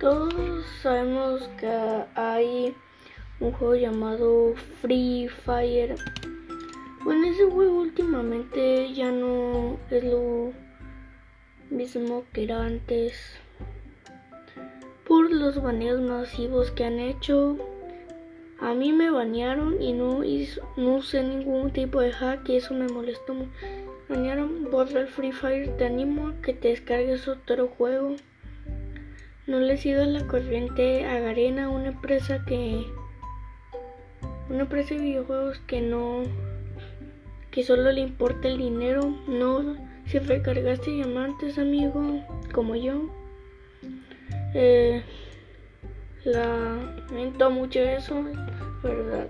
[0.00, 1.68] Todos sabemos que
[2.14, 2.72] hay
[3.40, 5.96] un juego llamado Free Fire.
[7.02, 10.52] Bueno, ese juego últimamente ya no es lo
[11.68, 13.40] mismo que era antes.
[15.04, 17.58] Por los baneos masivos que han hecho.
[18.60, 22.72] A mí me banearon y no, hizo, no usé ningún tipo de hack y eso
[22.72, 23.34] me molestó.
[24.08, 28.14] Banearon, borra el Free Fire, te animo a que te descargues otro juego.
[29.48, 32.84] No le sigo la corriente a Garena, una empresa que
[34.50, 36.22] una empresa de videojuegos que no
[37.50, 39.74] que solo le importa el dinero, no
[40.06, 43.10] si recargaste diamantes, amigo, como yo.
[44.54, 45.02] Eh,
[46.24, 48.22] lamento mucho eso,
[48.82, 49.28] verdad.